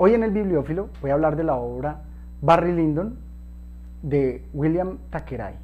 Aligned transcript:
Hoy 0.00 0.14
en 0.14 0.22
el 0.22 0.30
Bibliófilo 0.30 0.90
voy 1.02 1.10
a 1.10 1.14
hablar 1.14 1.34
de 1.34 1.42
la 1.42 1.56
obra 1.56 2.02
Barry 2.40 2.72
Lyndon 2.72 3.18
de 4.00 4.44
William 4.54 4.98
Thackeray. 5.10 5.56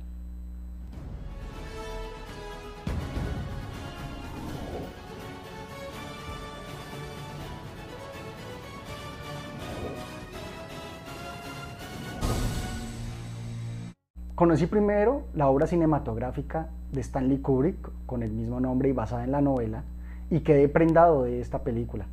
Conocí 14.35 14.67
primero 14.67 15.23
la 15.37 15.47
obra 15.47 15.69
cinematográfica 15.69 16.71
de 16.91 17.01
Stanley 17.03 17.39
Kubrick 17.39 17.89
con 18.05 18.25
el 18.25 18.33
mismo 18.33 18.59
nombre 18.59 18.89
y 18.89 18.93
basada 18.93 19.23
en 19.23 19.31
la 19.31 19.41
novela 19.41 19.85
y 20.29 20.41
quedé 20.41 20.69
prendado 20.69 21.23
de 21.23 21.41
esta 21.41 21.63
película. 21.63 22.07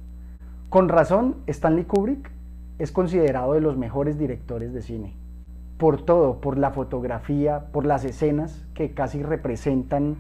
Con 0.72 0.88
razón, 0.88 1.36
Stanley 1.48 1.84
Kubrick 1.84 2.32
es 2.80 2.94
considerado 2.94 3.52
de 3.56 3.60
los 3.60 3.76
mejores 3.76 4.18
directores 4.18 4.72
de 4.72 4.82
cine. 4.82 5.14
Por 5.78 6.02
todo, 6.02 6.40
por 6.40 6.58
la 6.58 6.72
fotografía, 6.72 7.66
por 7.74 7.86
las 7.86 8.06
escenas 8.06 8.66
que 8.74 8.94
casi 8.94 9.22
representan 9.22 10.16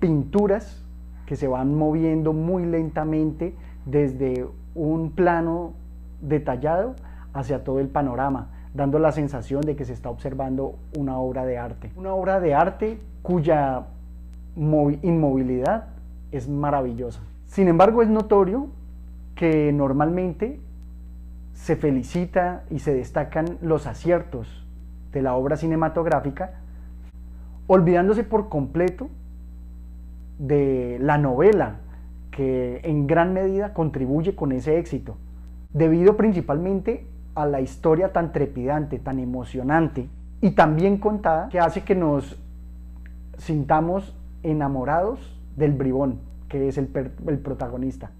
pinturas 0.00 0.82
que 1.26 1.36
se 1.36 1.48
van 1.48 1.74
moviendo 1.74 2.32
muy 2.32 2.64
lentamente 2.64 3.54
desde 3.84 4.46
un 4.74 5.10
plano 5.10 5.74
detallado 6.22 6.94
hacia 7.34 7.62
todo 7.62 7.80
el 7.80 7.88
panorama, 7.88 8.52
dando 8.72 8.98
la 8.98 9.12
sensación 9.12 9.60
de 9.60 9.76
que 9.76 9.84
se 9.84 9.92
está 9.92 10.08
observando 10.08 10.76
una 10.96 11.18
obra 11.18 11.44
de 11.44 11.58
arte. 11.58 11.90
Una 11.96 12.14
obra 12.14 12.40
de 12.40 12.54
arte 12.54 12.98
cuya 13.20 13.84
inmovilidad 14.56 15.88
es 16.32 16.48
maravillosa. 16.48 17.20
Sin 17.44 17.68
embargo, 17.68 18.00
es 18.00 18.08
notorio 18.08 18.70
que 19.34 19.72
normalmente 19.72 20.60
se 21.54 21.76
felicita 21.76 22.64
y 22.70 22.80
se 22.80 22.94
destacan 22.94 23.58
los 23.62 23.86
aciertos 23.86 24.66
de 25.12 25.22
la 25.22 25.34
obra 25.34 25.56
cinematográfica, 25.56 26.60
olvidándose 27.66 28.24
por 28.24 28.48
completo 28.48 29.08
de 30.38 30.98
la 31.00 31.18
novela 31.18 31.76
que 32.30 32.80
en 32.82 33.06
gran 33.06 33.32
medida 33.32 33.72
contribuye 33.72 34.34
con 34.34 34.52
ese 34.52 34.78
éxito, 34.78 35.16
debido 35.72 36.16
principalmente 36.16 37.06
a 37.34 37.46
la 37.46 37.60
historia 37.60 38.12
tan 38.12 38.32
trepidante, 38.32 38.98
tan 38.98 39.18
emocionante 39.18 40.08
y 40.40 40.50
tan 40.52 40.76
bien 40.76 40.98
contada 40.98 41.48
que 41.48 41.60
hace 41.60 41.82
que 41.82 41.94
nos 41.94 42.40
sintamos 43.38 44.16
enamorados 44.42 45.40
del 45.56 45.72
bribón, 45.72 46.20
que 46.48 46.68
es 46.68 46.76
el, 46.78 46.90
el 47.26 47.38
protagonista. 47.38 48.10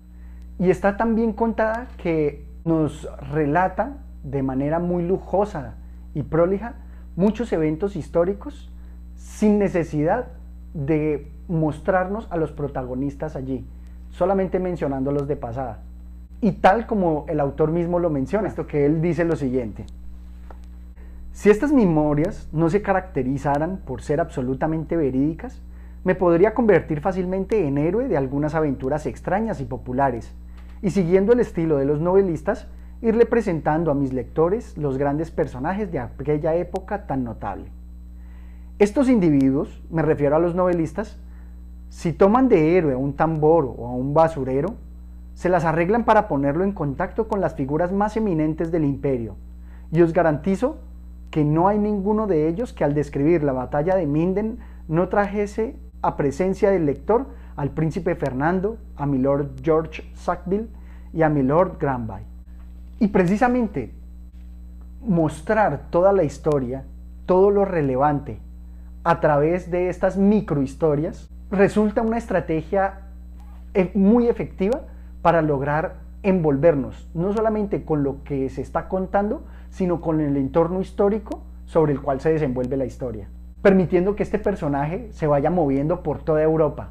Y 0.59 0.71
está 0.71 0.97
tan 0.97 1.15
bien 1.15 1.33
contada 1.33 1.89
que 1.97 2.47
nos 2.65 3.09
relata 3.31 3.99
de 4.23 4.43
manera 4.43 4.79
muy 4.79 5.07
lujosa 5.07 5.75
y 6.15 6.23
prolija 6.23 6.75
muchos 7.17 7.53
eventos 7.53 7.97
históricos 7.97 8.71
sin 9.17 9.59
necesidad 9.59 10.29
de 10.73 11.31
mostrarnos 11.49 12.27
a 12.31 12.37
los 12.37 12.53
protagonistas 12.53 13.37
allí, 13.37 13.67
solamente 14.11 14.59
mencionándolos 14.59 15.29
de 15.29 15.37
pasada. 15.37 15.83
Y 16.41 16.53
tal 16.53 16.87
como 16.87 17.25
el 17.29 17.41
autor 17.41 17.71
mismo 17.71 17.99
lo 17.99 18.11
menciona, 18.11 18.49
esto 18.49 18.67
que 18.67 18.85
él 18.87 19.01
dice 19.01 19.25
lo 19.25 19.37
siguiente. 19.37 19.87
Si 21.33 21.51
estas 21.51 21.73
memorias 21.73 22.49
no 22.53 22.71
se 22.71 22.83
caracterizaran 22.83 23.79
por 23.79 24.03
ser 24.03 24.21
absolutamente 24.21 24.97
verídicas, 24.97 25.61
me 26.05 26.15
podría 26.15 26.55
convertir 26.55 27.01
fácilmente 27.01 27.67
en 27.67 27.79
héroe 27.79 28.09
de 28.09 28.17
algunas 28.17 28.55
aventuras 28.55 29.07
extrañas 29.07 29.61
y 29.61 29.65
populares, 29.65 30.35
y 30.83 30.91
siguiendo 30.91 31.33
el 31.33 31.41
estilo 31.41 31.77
de 31.77 31.85
los 31.85 32.01
novelistas, 32.01 32.69
irle 33.01 33.27
presentando 33.27 33.91
a 33.91 33.95
mis 33.95 34.13
lectores 34.13 34.79
los 34.79 34.99
grandes 34.99 35.31
personajes 35.31 35.93
de 35.93 35.99
aquella 35.99 36.55
época 36.55 37.07
tan 37.07 37.25
notable. 37.25 37.67
Estos 38.79 39.09
individuos, 39.09 39.83
me 39.91 40.03
refiero 40.03 40.37
a 40.37 40.41
los 40.41 40.55
novelistas, 40.55 41.19
si 41.91 42.13
toman 42.13 42.49
de 42.49 42.77
héroe 42.77 42.95
a 42.95 42.99
un 42.99 43.13
tambor 43.13 43.73
o 43.77 43.87
a 43.87 43.93
un 43.93 44.15
basurero, 44.15 44.75
se 45.35 45.49
las 45.49 45.65
arreglan 45.65 46.05
para 46.05 46.29
ponerlo 46.29 46.65
en 46.65 46.73
contacto 46.73 47.29
con 47.29 47.41
las 47.41 47.55
figuras 47.55 47.93
más 47.93 48.17
eminentes 48.17 48.73
del 48.73 48.85
imperio, 48.85 49.37
y 49.93 50.03
os 50.03 50.13
garantizo 50.13 50.79
que 51.31 51.45
no 51.45 51.69
hay 51.69 51.79
ninguno 51.79 52.27
de 52.27 52.49
ellos 52.49 52.73
que 52.73 52.85
al 52.85 52.95
describir 52.95 53.43
la 53.43 53.53
batalla 53.53 53.97
de 53.97 54.07
Minden 54.07 54.59
no 54.89 55.09
trajese 55.09 55.77
a 56.05 56.17
presencia 56.17 56.71
del 56.71 56.87
lector 56.87 57.27
al 57.57 57.71
príncipe 57.71 58.15
Fernando, 58.15 58.79
a 58.97 59.07
mi 59.07 59.19
lord 59.19 59.63
George 59.63 60.05
Sackville 60.15 60.69
y 61.13 61.23
a 61.23 61.29
mi 61.29 61.43
lord 61.43 61.79
Granby. 61.79 62.23
Y 63.01 63.09
precisamente 63.09 63.95
mostrar 65.01 65.87
toda 65.91 66.13
la 66.13 66.25
historia, 66.25 66.85
todo 67.27 67.51
lo 67.51 67.65
relevante 67.65 68.39
a 69.03 69.21
través 69.21 69.71
de 69.71 69.89
estas 69.89 70.17
microhistorias 70.17 71.31
resulta 71.51 72.03
una 72.03 72.19
estrategia 72.19 73.01
eh, 73.75 73.91
muy 73.95 74.29
efectiva 74.29 74.83
para 75.23 75.43
lograr 75.43 75.97
envolvernos, 76.23 77.09
no 77.15 77.33
solamente 77.33 77.85
con 77.85 78.03
lo 78.03 78.25
que 78.25 78.49
se 78.49 78.63
está 78.63 78.89
contando, 78.89 79.45
sino 79.71 80.01
con 80.01 80.21
el 80.21 80.37
entorno 80.37 80.81
histórico 80.81 81.43
sobre 81.67 81.93
el 81.93 82.01
cual 82.01 82.21
se 82.21 82.33
desenvuelve 82.33 82.77
la 82.77 82.87
historia, 82.87 83.29
permitiendo 83.65 84.15
que 84.15 84.23
este 84.23 84.39
personaje 84.39 85.09
se 85.13 85.27
vaya 85.27 85.49
moviendo 85.49 86.03
por 86.03 86.23
toda 86.23 86.43
Europa. 86.43 86.91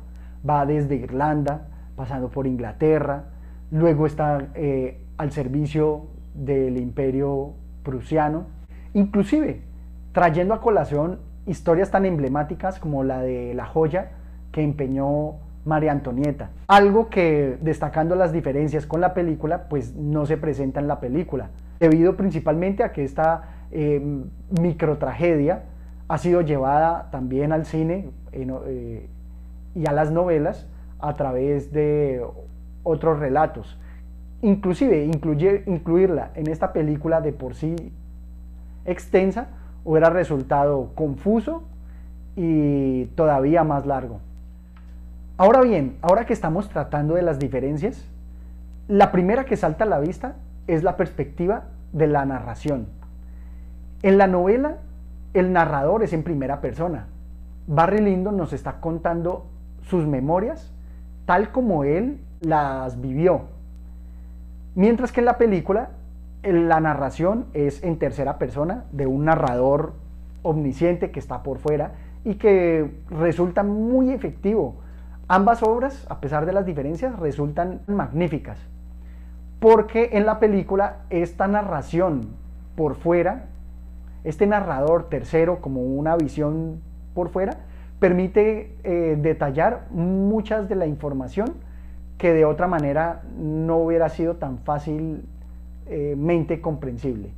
Va 0.50 0.66
desde 0.66 0.96
Irlanda, 0.96 1.68
pasando 1.96 2.30
por 2.30 2.48
Inglaterra, 2.48 3.26
luego 3.70 4.08
está 4.08 4.48
eh, 4.56 5.00
al 5.18 5.32
servicio 5.32 6.08
del 6.34 6.78
imperio 6.78 7.54
prusiano, 7.84 8.48
inclusive 8.96 9.62
trayendo 10.14 10.56
a 10.56 10.62
colación 10.62 11.20
historias 11.46 11.92
tan 11.92 12.06
emblemáticas 12.06 12.80
como 12.80 13.04
la 13.04 13.22
de 13.22 13.54
la 13.54 13.68
joya 13.68 14.10
que 14.52 14.64
empeñó 14.64 15.36
María 15.66 15.92
Antonieta. 15.92 16.50
Algo 16.66 17.08
que, 17.08 17.56
destacando 17.62 18.16
las 18.16 18.34
diferencias 18.34 18.88
con 18.88 19.00
la 19.00 19.14
película, 19.14 19.70
pues 19.70 19.96
no 19.96 20.26
se 20.26 20.38
presenta 20.38 20.80
en 20.80 20.88
la 20.88 21.00
película, 21.00 21.52
debido 21.80 22.18
principalmente 22.18 22.84
a 22.84 22.92
que 22.94 23.04
esta 23.04 23.68
eh, 23.70 24.02
microtragedia 24.60 25.66
ha 26.14 26.20
sido 26.20 26.42
llevada 26.42 27.10
también 27.10 27.52
al 27.52 27.66
cine 27.66 28.12
eh, 28.34 29.10
y 29.74 29.88
a 29.88 29.92
las 29.92 30.12
novelas 30.12 30.68
a 31.00 31.16
través 31.16 31.74
de 31.74 32.24
otros 32.84 33.18
relatos. 33.18 33.80
Inclusive 34.44 35.06
incluirla 35.06 36.30
en 36.36 36.52
esta 36.52 36.72
película 36.72 37.20
de 37.20 37.34
por 37.34 37.56
sí 37.56 37.76
extensa 38.86 39.48
hubiera 39.84 40.12
resultado 40.12 40.92
confuso 40.94 41.64
y 42.36 43.06
todavía 43.16 43.64
más 43.64 43.88
largo. 43.88 44.20
Ahora 45.38 45.62
bien, 45.62 45.98
ahora 46.04 46.28
que 46.28 46.34
estamos 46.34 46.70
tratando 46.70 47.16
de 47.16 47.24
las 47.24 47.40
diferencias, 47.40 48.08
la 48.88 49.12
primera 49.12 49.46
que 49.46 49.58
salta 49.58 49.86
a 49.86 49.88
la 49.88 50.00
vista 50.00 50.36
es 50.68 50.84
la 50.84 50.96
perspectiva 50.96 51.64
de 51.92 52.06
la 52.06 52.24
narración. 52.24 52.86
En 54.04 54.20
la 54.20 54.28
novela, 54.28 54.78
el 55.34 55.54
narrador 55.54 56.04
es 56.04 56.14
en 56.14 56.24
primera 56.24 56.62
persona. 56.62 57.08
Barry 57.68 58.02
Lyndon 58.02 58.38
nos 58.38 58.54
está 58.54 58.80
contando 58.80 59.48
sus 59.82 60.06
memorias 60.06 60.74
tal 61.26 61.52
como 61.52 61.84
él 61.84 62.20
las 62.42 63.00
vivió. 63.00 63.44
Mientras 64.76 65.12
que 65.12 65.22
en 65.22 65.26
la 65.26 65.38
película, 65.38 65.92
la 66.44 66.80
narración 66.80 67.46
es 67.54 67.84
en 67.84 67.98
tercera 67.98 68.38
persona 68.38 68.84
de 68.92 69.08
un 69.08 69.26
narrador 69.26 69.94
omnisciente 70.42 71.12
que 71.12 71.20
está 71.20 71.42
por 71.42 71.60
fuera 71.60 71.94
y 72.26 72.36
que 72.36 73.00
resulta 73.10 73.64
muy 73.64 74.12
efectivo 74.12 74.76
Ambas 75.28 75.64
obras, 75.64 76.06
a 76.10 76.20
pesar 76.20 76.46
de 76.46 76.52
las 76.52 76.66
diferencias, 76.66 77.18
resultan 77.18 77.82
magníficas, 77.88 78.58
porque 79.60 80.10
en 80.14 80.26
la 80.26 80.40
película 80.40 80.98
esta 81.10 81.48
narración 81.48 82.32
por 82.76 82.96
fuera, 82.96 83.46
este 84.24 84.48
narrador 84.48 85.10
tercero 85.10 85.62
como 85.62 85.82
una 85.82 86.16
visión 86.16 86.82
por 87.14 87.30
fuera, 87.30 87.58
permite 88.00 88.76
eh, 88.84 89.18
detallar 89.22 89.86
muchas 89.92 90.68
de 90.68 90.76
la 90.76 90.88
información 90.88 91.54
que 92.18 92.34
de 92.34 92.46
otra 92.46 92.68
manera 92.68 93.22
no 93.38 93.78
hubiera 93.78 94.10
sido 94.10 94.36
tan 94.36 94.58
fácilmente 94.60 96.62
comprensible. 96.62 97.32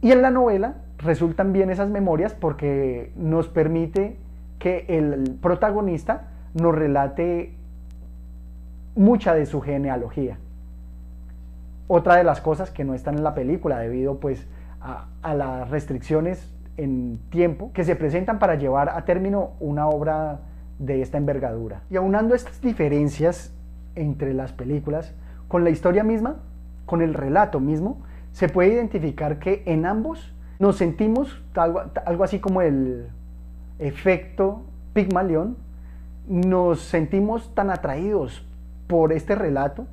Y 0.00 0.12
en 0.12 0.22
la 0.22 0.30
novela 0.30 0.76
resultan 0.98 1.52
bien 1.52 1.70
esas 1.70 1.88
memorias 1.88 2.34
porque 2.34 3.12
nos 3.16 3.48
permite 3.48 4.16
que 4.58 4.84
el 4.88 5.36
protagonista 5.40 6.28
nos 6.54 6.74
relate 6.74 7.54
mucha 8.94 9.34
de 9.34 9.46
su 9.46 9.60
genealogía. 9.60 10.38
Otra 11.88 12.16
de 12.16 12.24
las 12.24 12.40
cosas 12.40 12.70
que 12.70 12.84
no 12.84 12.94
están 12.94 13.16
en 13.16 13.24
la 13.24 13.34
película 13.34 13.78
debido 13.78 14.20
pues 14.20 14.46
a, 14.82 15.34
las 15.34 15.70
restricciones 15.70 16.52
en 16.76 17.20
tiempo 17.30 17.70
que 17.72 17.84
se 17.84 17.96
presentan 17.96 18.38
para 18.38 18.56
llevar 18.56 18.88
a 18.88 19.04
término 19.04 19.52
una 19.60 19.86
obra 19.88 20.40
de 20.78 21.02
esta 21.02 21.18
envergadura. 21.18 21.82
Y 21.90 21.96
aunando 21.96 22.34
estas 22.34 22.60
diferencias 22.60 23.54
entre 23.94 24.34
las 24.34 24.52
películas, 24.52 25.14
con 25.48 25.64
la 25.64 25.70
historia 25.70 26.02
misma 26.02 26.36
con 26.86 27.00
el 27.00 27.14
relato 27.14 27.60
mismo, 27.60 28.02
se 28.32 28.48
puede 28.48 28.74
identificar 28.74 29.38
que 29.38 29.62
en 29.66 29.86
ambos 29.86 30.34
nos 30.58 30.76
sentimos 30.76 31.42
algo, 31.54 31.82
algo 32.04 32.24
así 32.24 32.40
como 32.40 32.60
el 32.60 33.08
efecto 33.78 34.62
Pigmalión, 34.92 35.56
nos 36.28 36.80
sentimos 36.80 37.54
tan 37.54 37.70
atraídos 37.70 38.46
por 38.88 39.12
este 39.12 39.34
relato, 39.34 39.86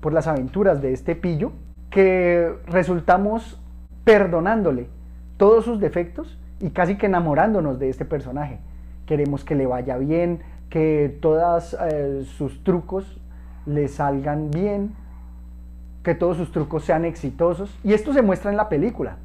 por 0.00 0.12
las 0.12 0.26
aventuras 0.26 0.80
de 0.80 0.92
este 0.92 1.16
pillo, 1.16 1.52
que 1.90 2.54
resultamos 2.66 3.60
perdonándole 4.04 4.88
todos 5.36 5.64
sus 5.64 5.80
defectos 5.80 6.38
y 6.60 6.70
casi 6.70 6.96
que 6.96 7.06
enamorándonos 7.06 7.78
de 7.78 7.88
este 7.88 8.04
personaje. 8.04 8.58
Queremos 9.06 9.44
que 9.44 9.54
le 9.54 9.66
vaya 9.66 9.98
bien, 9.98 10.40
que 10.70 11.18
todos 11.20 11.76
eh, 11.80 12.24
sus 12.24 12.62
trucos 12.64 13.20
le 13.66 13.88
salgan 13.88 14.50
bien, 14.50 14.94
que 16.02 16.14
todos 16.14 16.36
sus 16.36 16.52
trucos 16.52 16.84
sean 16.84 17.04
exitosos. 17.04 17.76
Y 17.82 17.92
esto 17.92 18.12
se 18.12 18.22
muestra 18.22 18.50
en 18.50 18.56
la 18.56 18.68
película, 18.68 19.16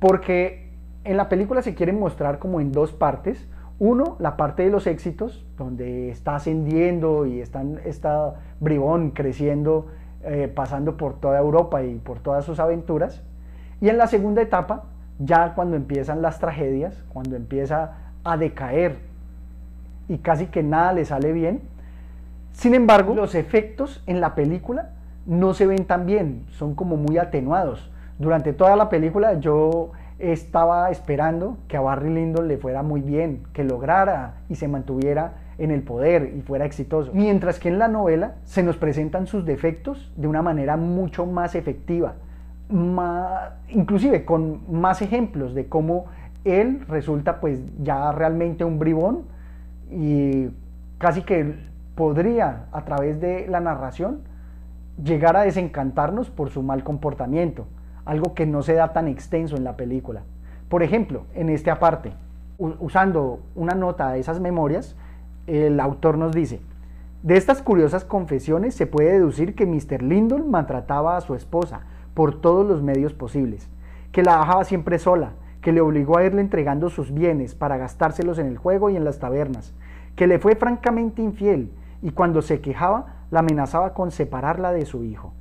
porque 0.00 0.70
en 1.04 1.16
la 1.16 1.28
película 1.28 1.62
se 1.62 1.74
quiere 1.74 1.92
mostrar 1.92 2.38
como 2.38 2.60
en 2.60 2.72
dos 2.72 2.92
partes. 2.92 3.48
Uno, 3.78 4.16
la 4.20 4.36
parte 4.36 4.62
de 4.62 4.70
los 4.70 4.86
éxitos, 4.86 5.44
donde 5.56 6.10
está 6.10 6.36
ascendiendo 6.36 7.26
y 7.26 7.40
está 7.40 8.34
bribón 8.60 9.10
creciendo, 9.10 9.88
eh, 10.22 10.50
pasando 10.54 10.96
por 10.96 11.20
toda 11.20 11.38
Europa 11.38 11.82
y 11.82 11.96
por 11.96 12.20
todas 12.20 12.44
sus 12.44 12.60
aventuras. 12.60 13.22
Y 13.84 13.90
en 13.90 13.98
la 13.98 14.06
segunda 14.06 14.40
etapa, 14.40 14.84
ya 15.18 15.52
cuando 15.54 15.76
empiezan 15.76 16.22
las 16.22 16.38
tragedias, 16.38 17.04
cuando 17.12 17.36
empieza 17.36 17.98
a 18.24 18.38
decaer 18.38 18.96
y 20.08 20.16
casi 20.16 20.46
que 20.46 20.62
nada 20.62 20.94
le 20.94 21.04
sale 21.04 21.32
bien. 21.32 21.60
Sin 22.52 22.74
embargo, 22.74 23.14
los 23.14 23.34
efectos 23.34 24.02
en 24.06 24.22
la 24.22 24.34
película 24.34 24.92
no 25.26 25.52
se 25.52 25.66
ven 25.66 25.84
tan 25.84 26.06
bien, 26.06 26.46
son 26.52 26.74
como 26.74 26.96
muy 26.96 27.18
atenuados. 27.18 27.90
Durante 28.18 28.54
toda 28.54 28.74
la 28.74 28.88
película 28.88 29.38
yo 29.38 29.92
estaba 30.18 30.90
esperando 30.90 31.58
que 31.68 31.76
a 31.76 31.82
Barry 31.82 32.08
Lyndon 32.08 32.48
le 32.48 32.56
fuera 32.56 32.82
muy 32.82 33.02
bien, 33.02 33.42
que 33.52 33.64
lograra 33.64 34.36
y 34.48 34.54
se 34.54 34.66
mantuviera 34.66 35.34
en 35.58 35.70
el 35.70 35.82
poder 35.82 36.32
y 36.34 36.40
fuera 36.40 36.64
exitoso. 36.64 37.10
Mientras 37.12 37.58
que 37.58 37.68
en 37.68 37.78
la 37.78 37.88
novela 37.88 38.36
se 38.44 38.62
nos 38.62 38.78
presentan 38.78 39.26
sus 39.26 39.44
defectos 39.44 40.10
de 40.16 40.26
una 40.26 40.40
manera 40.40 40.78
mucho 40.78 41.26
más 41.26 41.54
efectiva, 41.54 42.14
inclusive 43.68 44.24
con 44.24 44.60
más 44.70 45.02
ejemplos 45.02 45.54
de 45.54 45.68
cómo 45.68 46.06
él 46.44 46.84
resulta 46.88 47.40
pues 47.40 47.60
ya 47.82 48.12
realmente 48.12 48.64
un 48.64 48.78
bribón 48.78 49.22
y 49.90 50.48
casi 50.98 51.22
que 51.22 51.54
podría 51.94 52.66
a 52.72 52.84
través 52.84 53.20
de 53.20 53.46
la 53.48 53.60
narración 53.60 54.22
llegar 55.02 55.36
a 55.36 55.42
desencantarnos 55.42 56.30
por 56.30 56.50
su 56.50 56.62
mal 56.62 56.84
comportamiento, 56.84 57.66
algo 58.04 58.34
que 58.34 58.46
no 58.46 58.62
se 58.62 58.74
da 58.74 58.92
tan 58.92 59.08
extenso 59.08 59.56
en 59.56 59.64
la 59.64 59.76
película. 59.76 60.22
Por 60.68 60.82
ejemplo, 60.82 61.24
en 61.34 61.48
este 61.48 61.70
aparte, 61.70 62.12
usando 62.58 63.40
una 63.54 63.74
nota 63.74 64.10
de 64.10 64.20
esas 64.20 64.40
memorias, 64.40 64.96
el 65.46 65.80
autor 65.80 66.16
nos 66.16 66.32
dice, 66.32 66.60
de 67.22 67.36
estas 67.36 67.62
curiosas 67.62 68.04
confesiones 68.04 68.74
se 68.74 68.86
puede 68.86 69.12
deducir 69.12 69.54
que 69.54 69.66
Mr. 69.66 70.02
Lindon 70.02 70.50
maltrataba 70.50 71.16
a 71.16 71.20
su 71.20 71.34
esposa 71.34 71.80
por 72.14 72.40
todos 72.40 72.66
los 72.66 72.82
medios 72.82 73.12
posibles, 73.12 73.68
que 74.12 74.22
la 74.22 74.38
dejaba 74.38 74.64
siempre 74.64 74.98
sola, 74.98 75.32
que 75.60 75.72
le 75.72 75.80
obligó 75.80 76.18
a 76.18 76.24
irle 76.24 76.40
entregando 76.40 76.90
sus 76.90 77.12
bienes 77.12 77.54
para 77.54 77.76
gastárselos 77.76 78.38
en 78.38 78.46
el 78.46 78.58
juego 78.58 78.90
y 78.90 78.96
en 78.96 79.04
las 79.04 79.18
tabernas, 79.18 79.74
que 80.16 80.26
le 80.26 80.38
fue 80.38 80.56
francamente 80.56 81.22
infiel 81.22 81.70
y 82.02 82.10
cuando 82.10 82.42
se 82.42 82.60
quejaba 82.60 83.16
la 83.30 83.40
amenazaba 83.40 83.94
con 83.94 84.10
separarla 84.10 84.72
de 84.72 84.86
su 84.86 85.04
hijo. 85.04 85.32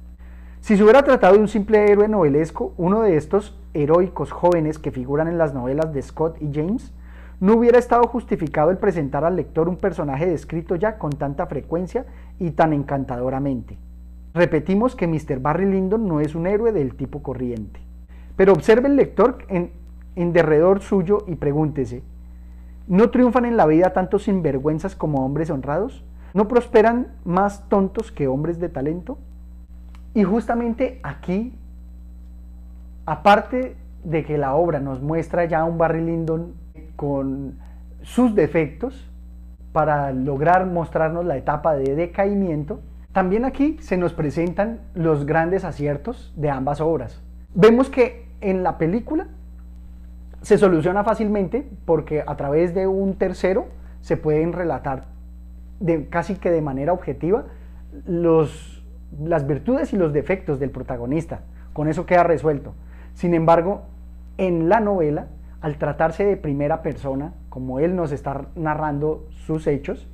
Si 0.62 0.78
se 0.78 0.84
hubiera 0.84 1.04
tratado 1.04 1.34
de 1.34 1.42
un 1.42 1.50
simple 1.50 1.92
héroe 1.92 2.08
novelesco, 2.08 2.74
uno 2.78 3.02
de 3.02 3.18
estos 3.18 3.60
heroicos 3.74 4.32
jóvenes 4.32 4.80
que 4.80 4.92
figuran 4.92 5.28
en 5.28 5.38
las 5.38 5.54
novelas 5.54 5.94
de 5.94 6.02
Scott 6.02 6.42
y 6.42 6.54
James, 6.54 6.94
no 7.42 7.56
hubiera 7.56 7.78
estado 7.78 8.08
justificado 8.08 8.72
el 8.72 8.78
presentar 8.78 9.26
al 9.26 9.36
lector 9.36 9.68
un 9.68 9.76
personaje 9.76 10.26
descrito 10.26 10.78
ya 10.78 10.98
con 10.98 11.12
tanta 11.12 11.48
frecuencia 11.48 12.06
y 12.40 12.52
tan 12.52 12.72
encantadoramente. 12.72 13.78
Repetimos 14.34 14.96
que 14.96 15.08
Mr. 15.08 15.40
Barry 15.40 15.66
Lyndon 15.66 16.08
no 16.08 16.20
es 16.20 16.34
un 16.34 16.48
héroe 16.48 16.72
del 16.72 16.96
tipo 16.96 17.22
corriente. 17.22 17.80
Pero 18.36 18.54
observe 18.54 18.88
el 18.88 18.96
lector 18.96 19.40
en, 19.48 19.72
en 20.16 20.34
derredor 20.34 20.82
suyo 20.82 21.20
y 21.28 21.36
pregúntese, 21.36 22.02
¿no 22.88 23.12
triunfan 23.12 23.46
en 23.46 23.58
la 23.58 23.68
vida 23.68 23.94
tantos 23.94 24.24
sinvergüenzas 24.24 24.96
como 24.96 25.24
hombres 25.24 25.50
honrados? 25.52 26.04
¿No 26.34 26.48
prosperan 26.48 27.14
más 27.26 27.70
tontos 27.70 28.12
que 28.12 28.28
hombres 28.28 28.60
de 28.60 28.70
talento? 28.70 29.20
Y 30.16 30.24
justamente 30.24 31.00
aquí, 31.04 31.54
aparte 33.06 33.76
de 34.04 34.24
que 34.24 34.38
la 34.38 34.56
obra 34.56 34.80
nos 34.80 35.02
muestra 35.02 35.46
ya 35.46 35.64
un 35.64 35.78
Barry 35.78 36.04
Lyndon 36.04 36.54
con 36.96 37.60
sus 38.02 38.36
defectos 38.36 39.10
para 39.72 40.12
lograr 40.12 40.66
mostrarnos 40.66 41.26
la 41.26 41.38
etapa 41.38 41.76
de 41.76 41.96
decaimiento, 41.96 42.80
también 43.14 43.46
aquí 43.46 43.78
se 43.80 43.96
nos 43.96 44.14
presentan 44.14 44.82
los 44.96 45.26
grandes 45.26 45.64
aciertos 45.64 46.34
de 46.36 46.50
ambas 46.50 46.82
obras. 46.82 47.22
Vemos 47.54 47.90
que 47.90 48.28
en 48.42 48.64
la 48.64 48.80
película 48.80 49.28
se 50.42 50.58
soluciona 50.58 51.04
fácilmente 51.04 51.66
porque 51.86 52.24
a 52.26 52.36
través 52.36 52.74
de 52.74 52.88
un 52.88 53.16
tercero 53.16 53.68
se 54.02 54.18
pueden 54.18 54.52
relatar 54.52 55.06
casi 56.10 56.36
que 56.36 56.50
de 56.50 56.62
manera 56.62 56.92
objetiva 56.92 57.46
los, 58.06 58.84
las 59.22 59.46
virtudes 59.46 59.94
y 59.94 59.98
los 59.98 60.12
defectos 60.12 60.60
del 60.60 60.72
protagonista. 60.72 61.42
Con 61.72 61.88
eso 61.88 62.06
queda 62.06 62.24
resuelto. 62.24 62.74
Sin 63.14 63.36
embargo, 63.36 63.84
en 64.38 64.70
la 64.70 64.80
novela 64.80 65.28
al 65.62 65.78
tratarse 65.78 66.26
de 66.26 66.36
primera 66.36 66.82
persona, 66.82 67.34
como 67.50 67.80
él 67.80 67.96
nos 67.96 68.12
está 68.12 68.48
narrando 68.56 69.28
sus 69.30 69.68
hechos, 69.68 70.10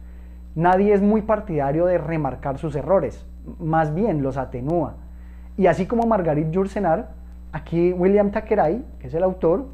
nadie 0.59 0.93
es 0.93 1.01
muy 1.01 1.21
partidario 1.21 1.85
de 1.85 1.97
remarcar 1.97 2.57
sus 2.57 2.75
errores, 2.75 3.25
más 3.59 3.93
bien 3.93 4.21
los 4.21 4.37
atenúa. 4.37 4.95
Y 5.57 5.67
así 5.67 5.85
como 5.85 6.05
Margarit 6.05 6.51
Yourcenar, 6.51 7.09
aquí 7.51 7.93
William 7.93 8.31
Thackeray, 8.31 8.83
que 8.99 9.07
es 9.07 9.13
el 9.13 9.23
autor, 9.23 9.65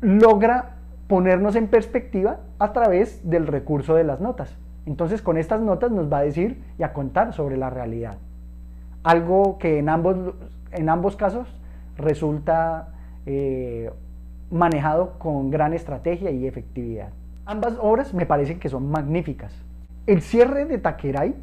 logra 0.00 0.76
ponernos 1.06 1.56
en 1.56 1.68
perspectiva 1.68 2.38
a 2.58 2.72
través 2.72 3.28
del 3.28 3.46
recurso 3.46 3.94
de 3.94 4.04
las 4.04 4.20
notas. 4.20 4.56
Entonces 4.86 5.22
con 5.22 5.36
estas 5.36 5.60
notas 5.60 5.90
nos 5.90 6.10
va 6.10 6.18
a 6.18 6.22
decir 6.22 6.62
y 6.78 6.82
a 6.82 6.92
contar 6.92 7.32
sobre 7.32 7.56
la 7.56 7.70
realidad. 7.70 8.16
Algo 9.02 9.58
que 9.58 9.78
en 9.78 9.88
ambos, 9.88 10.16
en 10.72 10.88
ambos 10.88 11.16
casos 11.16 11.48
resulta 11.96 12.88
eh, 13.26 13.90
manejado 14.50 15.18
con 15.18 15.50
gran 15.50 15.72
estrategia 15.72 16.30
y 16.30 16.46
efectividad. 16.46 17.10
Ambas 17.50 17.76
obras 17.80 18.14
me 18.14 18.26
parecen 18.26 18.60
que 18.60 18.68
son 18.68 18.92
magníficas. 18.92 19.52
El 20.06 20.22
cierre 20.22 20.66
de 20.66 20.78
Takerai 20.78 21.34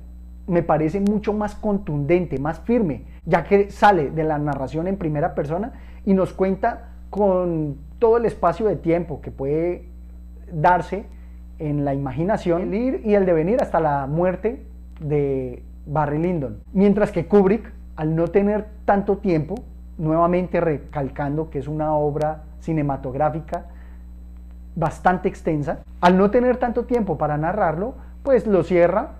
me 0.48 0.64
parece 0.64 1.02
mucho 1.02 1.34
más 1.34 1.54
contundente, 1.54 2.40
más 2.40 2.62
firme, 2.62 3.04
ya 3.26 3.44
que 3.44 3.70
sale 3.72 4.12
de 4.12 4.24
la 4.24 4.38
narración 4.38 4.88
en 4.88 4.96
primera 4.96 5.36
persona 5.36 5.74
y 6.06 6.14
nos 6.14 6.32
cuenta 6.32 6.92
con 7.10 7.76
todo 8.00 8.16
el 8.16 8.26
espacio 8.26 8.68
de 8.68 8.78
tiempo 8.78 9.20
que 9.20 9.32
puede 9.32 9.90
darse 10.50 11.08
en 11.60 11.84
la 11.84 11.94
imaginación, 11.94 12.62
el 12.62 12.74
ir 12.74 13.02
y 13.04 13.16
el 13.16 13.26
devenir 13.26 13.62
hasta 13.62 13.82
la 13.82 14.08
muerte 14.08 14.66
de 15.02 15.62
Barry 15.88 16.20
Lyndon. 16.20 16.60
Mientras 16.72 17.12
que 17.12 17.28
Kubrick, 17.28 17.74
al 17.98 18.16
no 18.16 18.30
tener 18.30 18.66
tanto 18.86 19.18
tiempo, 19.18 19.56
nuevamente 19.98 20.62
recalcando 20.62 21.50
que 21.50 21.60
es 21.60 21.68
una 21.68 21.92
obra 21.96 22.46
cinematográfica 22.62 23.72
bastante 24.78 25.28
extensa, 25.28 25.80
al 26.02 26.18
no 26.18 26.32
tener 26.32 26.58
tanto 26.58 26.86
tiempo 26.86 27.18
para 27.18 27.38
narrarlo, 27.38 27.96
pues 28.24 28.46
lo 28.48 28.64
cierra 28.64 29.14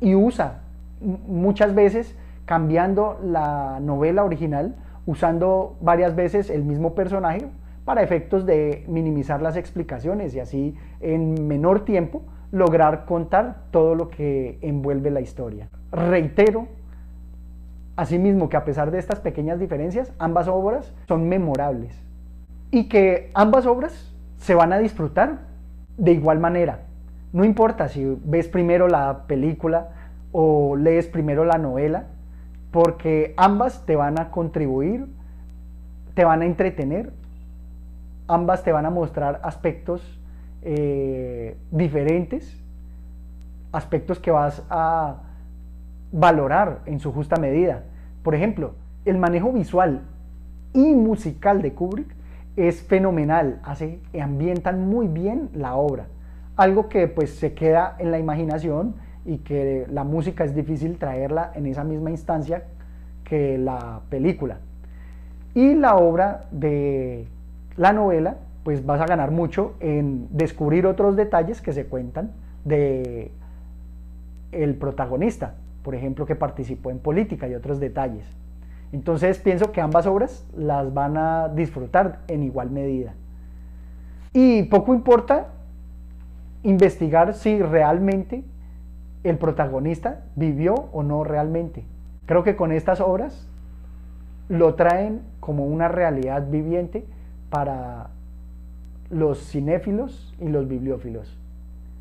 y 0.00 0.14
usa 0.14 0.60
muchas 1.00 1.74
veces 1.74 2.16
cambiando 2.44 3.18
la 3.22 3.78
novela 3.80 4.24
original, 4.24 4.74
usando 5.06 5.76
varias 5.80 6.14
veces 6.16 6.50
el 6.50 6.64
mismo 6.64 6.94
personaje 6.94 7.46
para 7.84 8.02
efectos 8.02 8.44
de 8.44 8.84
minimizar 8.88 9.40
las 9.40 9.56
explicaciones 9.56 10.34
y 10.34 10.40
así 10.40 10.76
en 11.00 11.46
menor 11.46 11.84
tiempo 11.84 12.22
lograr 12.50 13.04
contar 13.04 13.62
todo 13.70 13.94
lo 13.94 14.08
que 14.08 14.58
envuelve 14.62 15.10
la 15.10 15.20
historia. 15.20 15.68
Reitero 15.92 16.66
Asimismo 17.96 18.50
que 18.50 18.58
a 18.58 18.64
pesar 18.64 18.90
de 18.90 18.98
estas 18.98 19.20
pequeñas 19.20 19.58
diferencias, 19.58 20.12
ambas 20.18 20.48
obras 20.48 20.92
son 21.08 21.30
memorables 21.30 21.98
y 22.70 22.90
que 22.90 23.30
ambas 23.32 23.64
obras 23.64 24.14
se 24.46 24.54
van 24.54 24.72
a 24.72 24.78
disfrutar 24.78 25.40
de 25.96 26.12
igual 26.12 26.38
manera. 26.38 26.82
No 27.32 27.44
importa 27.44 27.88
si 27.88 28.16
ves 28.24 28.46
primero 28.46 28.86
la 28.86 29.24
película 29.26 29.88
o 30.30 30.76
lees 30.76 31.08
primero 31.08 31.44
la 31.44 31.58
novela, 31.58 32.04
porque 32.70 33.34
ambas 33.36 33.84
te 33.86 33.96
van 33.96 34.20
a 34.20 34.30
contribuir, 34.30 35.08
te 36.14 36.24
van 36.24 36.42
a 36.42 36.46
entretener, 36.46 37.12
ambas 38.28 38.62
te 38.62 38.70
van 38.70 38.86
a 38.86 38.90
mostrar 38.90 39.40
aspectos 39.42 40.00
eh, 40.62 41.56
diferentes, 41.72 42.56
aspectos 43.72 44.20
que 44.20 44.30
vas 44.30 44.62
a 44.70 45.22
valorar 46.12 46.82
en 46.86 47.00
su 47.00 47.12
justa 47.12 47.34
medida. 47.34 47.82
Por 48.22 48.36
ejemplo, 48.36 48.74
el 49.06 49.18
manejo 49.18 49.52
visual 49.52 50.02
y 50.72 50.94
musical 50.94 51.62
de 51.62 51.72
Kubrick 51.72 52.14
es 52.56 52.82
fenomenal, 52.82 53.60
hace, 53.62 54.00
ambientan 54.20 54.88
muy 54.88 55.08
bien 55.08 55.50
la 55.54 55.76
obra, 55.76 56.06
algo 56.56 56.88
que 56.88 57.06
pues 57.06 57.36
se 57.36 57.52
queda 57.52 57.96
en 57.98 58.10
la 58.10 58.18
imaginación 58.18 58.94
y 59.26 59.38
que 59.38 59.86
la 59.90 60.04
música 60.04 60.44
es 60.44 60.54
difícil 60.54 60.98
traerla 60.98 61.52
en 61.54 61.66
esa 61.66 61.84
misma 61.84 62.10
instancia 62.10 62.64
que 63.24 63.58
la 63.58 64.00
película. 64.08 64.58
Y 65.54 65.74
la 65.74 65.96
obra 65.96 66.46
de 66.50 67.26
la 67.76 67.92
novela, 67.92 68.36
pues 68.64 68.84
vas 68.84 69.00
a 69.00 69.06
ganar 69.06 69.30
mucho 69.30 69.74
en 69.80 70.28
descubrir 70.30 70.86
otros 70.86 71.16
detalles 71.16 71.60
que 71.60 71.72
se 71.72 71.86
cuentan 71.86 72.32
de 72.64 73.30
el 74.52 74.74
protagonista, 74.74 75.54
por 75.82 75.94
ejemplo, 75.94 76.26
que 76.26 76.36
participó 76.36 76.90
en 76.90 76.98
política 76.98 77.48
y 77.48 77.54
otros 77.54 77.80
detalles. 77.80 78.24
Entonces 78.96 79.38
pienso 79.38 79.72
que 79.72 79.82
ambas 79.82 80.06
obras 80.06 80.46
las 80.56 80.94
van 80.94 81.18
a 81.18 81.50
disfrutar 81.50 82.20
en 82.28 82.42
igual 82.42 82.70
medida. 82.70 83.12
Y 84.32 84.62
poco 84.62 84.94
importa 84.94 85.48
investigar 86.62 87.34
si 87.34 87.60
realmente 87.60 88.42
el 89.22 89.36
protagonista 89.36 90.22
vivió 90.34 90.88
o 90.92 91.02
no 91.02 91.24
realmente. 91.24 91.84
Creo 92.24 92.42
que 92.42 92.56
con 92.56 92.72
estas 92.72 93.02
obras 93.02 93.46
lo 94.48 94.76
traen 94.76 95.20
como 95.40 95.66
una 95.66 95.88
realidad 95.88 96.48
viviente 96.48 97.04
para 97.50 98.08
los 99.10 99.46
cinéfilos 99.46 100.34
y 100.40 100.48
los 100.48 100.68
bibliófilos. 100.68 101.38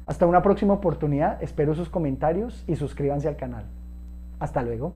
Hasta 0.05 0.25
una 0.25 0.41
próxima 0.41 0.73
oportunidad, 0.75 1.43
espero 1.43 1.75
sus 1.75 1.89
comentarios 1.89 2.63
y 2.67 2.77
suscríbanse 2.77 3.27
al 3.27 3.35
canal. 3.35 3.65
Hasta 4.39 4.63
luego. 4.63 4.93